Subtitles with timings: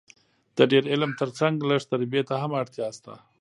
[0.57, 3.13] د ډېر علم تر څنګ لږ تربیې ته هم اړتیا سته